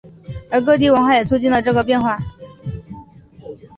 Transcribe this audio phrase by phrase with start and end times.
[0.49, 2.17] 而各地文化也促进了这个变化。